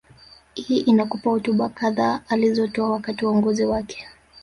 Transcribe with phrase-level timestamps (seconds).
[0.53, 4.07] Hii inakupa hotuba kadhaa alizotoa wakati wa uongozi wake